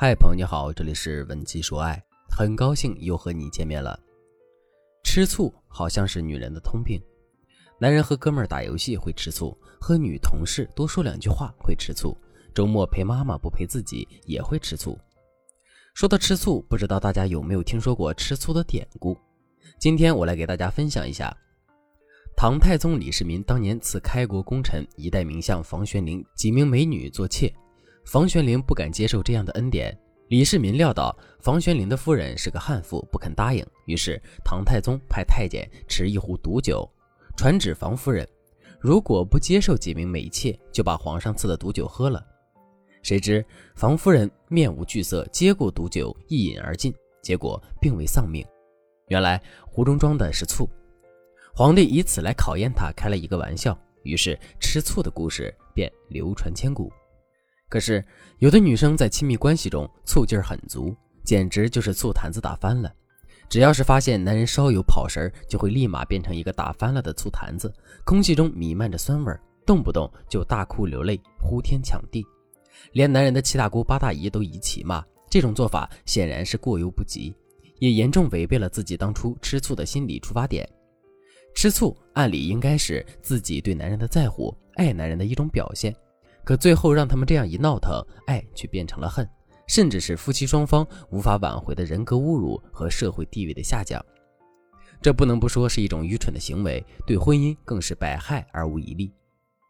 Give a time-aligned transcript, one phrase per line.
[0.00, 2.00] 嗨，朋友你好，这里是文姬说爱，
[2.30, 3.98] 很高兴又和你见面了。
[5.02, 7.02] 吃醋好像是女人的通病，
[7.80, 12.16] 男人和哥们儿打游戏会吃醋，和女同事多说两句话会吃醋，
[12.54, 14.96] 周末陪妈妈不陪自己也会吃醋。
[15.94, 19.18] 说到吃醋，不知道大家有没有听说过吃醋的典故？
[19.80, 21.36] 今天我来给大家分享一下。
[22.36, 27.52] 唐太宗李世民当年赐开国功臣一代名相房玄龄几名美女做妾。
[28.08, 29.94] 房玄龄不敢接受这样的恩典，
[30.28, 33.62] 李世民料到房玄龄的夫人是个悍妇，不肯答应。
[33.84, 36.90] 于是唐太宗派太监持一壶毒酒，
[37.36, 38.26] 传旨房夫人，
[38.80, 42.26] 如果不接受几名美妾，就把皇上赐的毒酒喝了。
[43.02, 43.44] 谁知
[43.76, 48.42] 房夫人面无惧色，接过毒酒一饮而尽，结果并未丧命。
[49.08, 50.66] 原来壶中装的是醋，
[51.54, 53.78] 皇帝以此来考验他，开了一个玩笑。
[54.02, 56.90] 于是吃醋的故事便流传千古。
[57.68, 58.04] 可是，
[58.38, 62.92] 有的女生在亲密关系中醋劲儿很足，简直就是醋坛子打翻了。
[63.48, 67.72] 只要是发现男人稍有跑神儿，就会立马变成一个打翻了的醋坛子，
[68.04, 72.24] 空气中弥漫着酸味儿，动不动就大哭流泪，呼天抢地，
[72.92, 75.04] 连男人的七大姑八大姨都一起骂。
[75.30, 77.34] 这种做法显然是过犹不及，
[77.80, 80.66] 也严重违背了自己当初吃醋的心理出发点。
[81.54, 85.94] 吃醋按理应该是自己对男人的在乎、爱男人的一种表现。
[86.44, 89.28] 可最后让他们这样一闹腾，爱却变成了恨，
[89.66, 94.02] 甚至是夫妻双方无法挽回的人格侮辱和社会地位的下降。
[95.00, 99.12] 这不能不说是一种愚蠢的行为，对婚姻更是百害而无一利。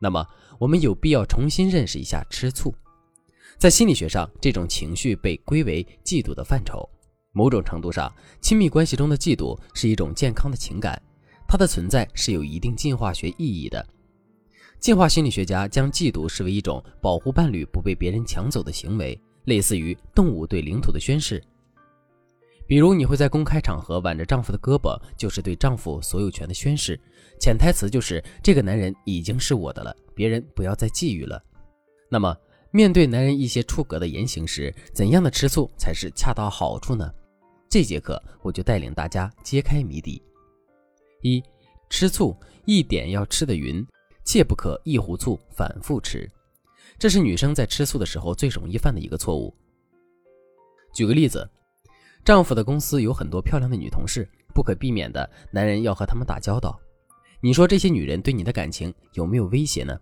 [0.00, 0.24] 那么，
[0.58, 2.72] 我们有必要重新认识一下吃醋。
[3.58, 6.88] 在心理学上，这种情绪被归为嫉妒的范畴。
[7.32, 8.10] 某种程度上，
[8.40, 11.00] 亲密关系中的嫉妒是一种健康的情感，
[11.48, 13.84] 它的存在是有一定进化学意义的。
[14.80, 21.42] 进化心理学家将嫉妒视为一种保护伴侣不被别人抢走的行为，类似于动物对领土的宣誓。
[22.66, 27.00] 比如，你会在公开场合挽着丈夫的胳膊，就是对丈夫所有权的宣誓，
[27.40, 31.42] 潜台词就是这个男人已经是我的了，别人不要再觊觎了。
[32.10, 32.36] 那么，
[32.70, 37.10] 面对男人一些出格的言行时，怎样的吃醋才是恰到好处呢？
[37.70, 40.22] 这节课我就带领大家揭开谜底。
[41.22, 41.42] 一，
[41.88, 42.36] 吃醋
[42.66, 43.84] 一点要吃得匀。
[44.28, 46.30] 切不可一壶醋反复吃，
[46.98, 49.54] 这是女生在吃醋的时候最容易犯的一个错误。
[50.92, 51.48] 举个例子，
[52.26, 56.78] 丈夫的公司有很多漂亮的女同事，不可避免的，男人要和她们打交道。
[57.40, 59.98] 你说这些女人对你的感情有没有威胁呢？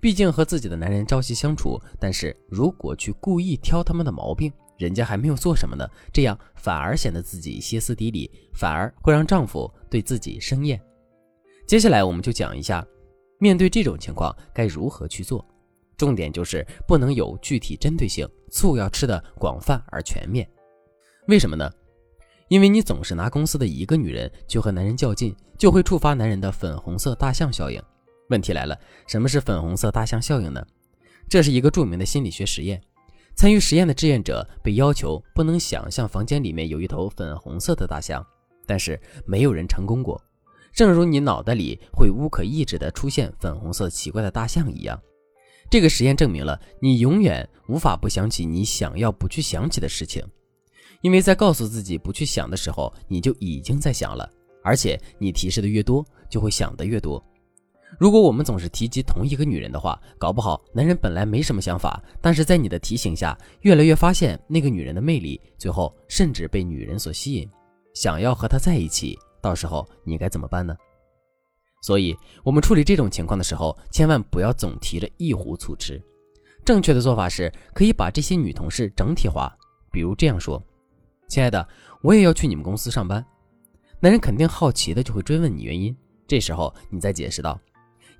[0.00, 10.82] 毕竟和自己的男人朝夕相处，但是如果去故意挑他们的毛病，人家还没有做什么呢，这样反而显得自己歇斯底里，反而会让丈夫对自己生厌。
[11.64, 12.84] 接下来我们就讲一下。
[13.42, 15.44] 面对这种情况该如何去做？
[15.96, 20.48] 重点就是不能有具体针对性，醋要吃的广泛而全面。
[21.26, 21.68] 为什么呢？
[22.46, 27.82] 因为你总是拿公司的一个女人去和男人较劲，就会触发男人的粉红色大象效应。
[28.28, 30.64] 问题来了，什么是粉红色大象效应呢？
[31.28, 32.80] 这是一个著名的心理学实验。
[33.34, 38.24] 参与实验的志愿者被要求不能想象房间里面有一头粉红色的大象，
[38.66, 40.22] 但是没有人成功过。
[40.72, 45.00] 正如你脑袋里会无可抑制地出现粉红色奇怪的大象一样，
[45.70, 50.24] 这个实验证明了你永远无法不想起你想要不去想起的事情，
[51.02, 54.28] 因为在告诉自己不去想的时候，你就已经在想了，
[54.62, 57.22] 而且你提示的越多，就会想的越多。
[57.98, 67.46] 如果我们总是提及同一个女人的话，搞不好男人本来没什么想法，但是在你的提醒下，越来越发现那个女人的魅力，最后甚至被女人所吸引，
[67.92, 69.18] 想要和她在一起。
[69.42, 70.74] 到时候你该怎么办呢？
[71.82, 76.00] 所以，我们处理这种情况的时候，千万不要总提着一壶醋吃。
[76.64, 79.52] 正确的做法是，可以把这些女同事整体化，
[79.90, 80.62] 比如这样说
[81.28, 81.68] ：“亲爱的，
[82.02, 83.26] 我也要去你们公司上班。”
[83.98, 85.94] 男人肯定好奇的就会追问你原因。
[86.28, 87.60] 这时候你再解释道：“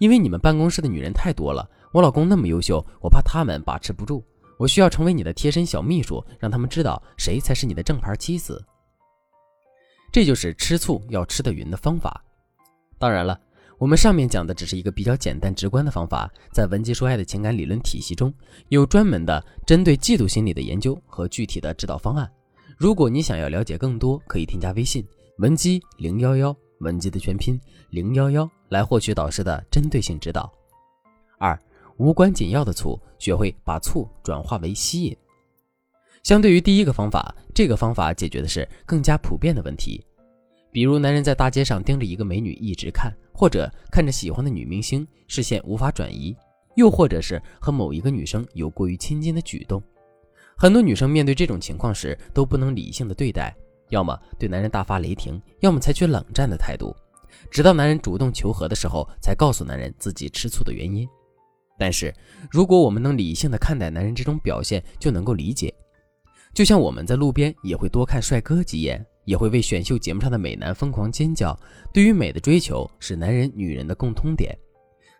[0.01, 4.25] 因为你们办公室的女人太多了，我老公那么优秀，我怕他们把持不住，
[4.59, 8.61] 我需要成为你的贴身小秘书，让他们知道谁才是你的正牌妻子。”
[10.13, 12.23] 这就是吃醋要吃得匀的方法。
[12.99, 13.41] 当然了，
[13.79, 18.33] 我们上面讲的只是一个比较简单直观的方法，在文姬说爱的情感理论体系中
[18.69, 22.31] 有专门的针对嫉妒心理的研究和具体的指导方案。
[22.77, 25.03] 如果你想要了解更多，可以添加微信
[25.39, 30.53] 文姬零幺幺，文姬的全拼零幺幺，来获取导师的针对性指导。
[31.39, 31.59] 二，
[31.97, 35.17] 无关紧要的醋，学会把醋转化为吸引。
[36.23, 40.01] 相对于第一个方法，这个方法解决的是更加普遍的问题，
[40.71, 46.37] 比如男人在大街上盯着一个美女一直看，或者看着喜欢的女明星视线无法转移，
[46.77, 49.83] 又或者是和某一个女生有过于亲近的举动。
[50.57, 53.53] 很多女生面对这种情况时都不能理性的对待，
[53.89, 56.95] 要么对男人大发雷霆，要么采取冷战的态度，
[57.51, 61.05] 直到男人主动求和的时候，才告诉男人自己吃醋的原因。
[61.77, 62.15] 但是，
[62.49, 65.75] 如果我们能理性的看待男人这种表现，就能够理解。
[66.55, 71.59] 就像我们在路边也会多看帅哥几眼，也会为选秀节目上的美男疯狂尖叫。
[71.95, 74.57] 对于美的追求是男人女人的共通点。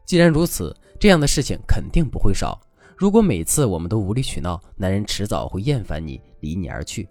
[0.05, 2.61] 既然如此，这样的事情肯定不会少。
[2.97, 7.09] 如果每次我们都无理取闹，男人迟早会厌烦你，离你而去。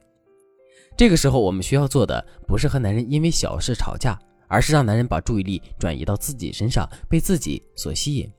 [0.96, 8.32] 这个时候，我们需要做的不是和男人因为小事吵架，而是让男人把注意力转移到自己身上，被自己所吸引。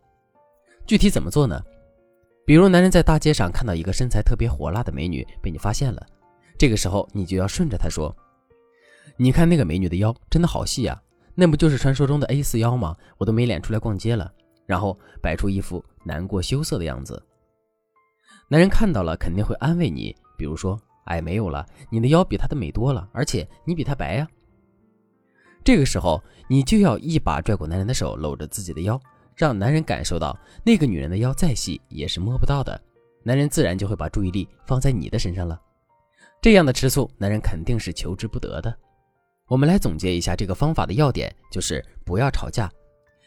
[0.87, 1.61] 具体怎么做呢？
[2.45, 6.05] 比如，男人在大街上看到一个身材特别火辣的美女被你发现了，
[6.59, 8.15] 这个时候你就要顺着他说
[9.17, 11.01] ：“你看那个美女的腰真的好细啊，
[11.35, 12.97] 那不就是传说中的 A 四腰吗？
[13.17, 14.33] 我都没脸出来逛街了。”
[14.67, 17.21] 然后摆出一副难过羞涩的样子。
[18.49, 24.27] 男人看到了肯定会安慰你，比如说：“哎，没有了，你的腰比她的美多了，而且你比她白呀。”
[25.65, 28.99] 这个时候你就要一把拽过男人的手，搂着自己的腰。
[29.43, 32.81] 让男人感受到那个女人的腰再细也是摸不到的，
[33.25, 35.61] 男人自然就会把注意力放在你的身上了。
[36.41, 38.73] 这样的吃醋，男人肯定是求之不得的。
[39.49, 42.71] 我们来总结一下这个方法的要点，就是不要吵架，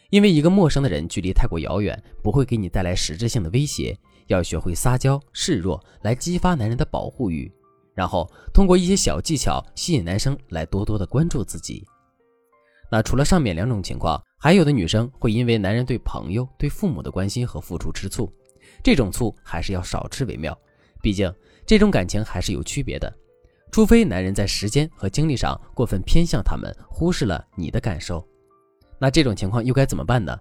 [0.08, 3.94] 因为一个陌生的人距离太过遥远，不会给你带来实质性的威胁。
[4.28, 7.52] 要学会撒娇示弱，来激发男人的保护欲，
[7.94, 11.86] 然后通过一些小技巧吸引男生来多多的关注自己。
[12.90, 18.30] 那除了上面两种情况，还有的女生会因为男人对朋友、对父母的关心和付出吃醋，
[18.82, 20.56] 这种醋还是要少吃为妙。
[21.02, 21.32] 毕竟
[21.64, 23.12] 这种感情还是有区别的，
[23.72, 28.26] 除非男人在时间和精力上过分偏向他们，忽视了你的感受。
[28.98, 30.38] 那这种情况又该怎么办呢？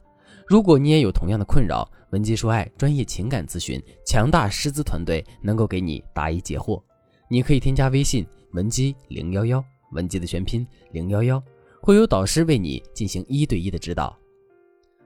[0.47, 6.81] 如果你也有同样的困扰，文姬说爱专业情感咨询，强大师资团队能够给你答疑解惑。
[7.29, 9.63] 你可以添加微信文姬零幺幺，
[9.93, 11.41] 文姬的全拼零幺幺。
[11.85, 14.17] 会有导师为你进行一对一的指导。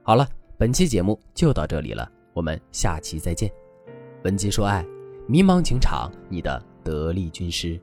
[0.02, 3.52] 好了，本期节目就到这里了，我们下期再见。
[4.24, 4.82] 文姬说爱，
[5.28, 7.78] 迷茫情场，你的得力军师。